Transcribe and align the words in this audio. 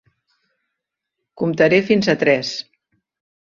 Comptaré 1.41 1.79
fins 1.91 2.11
a 2.15 2.17
tres. 2.25 2.55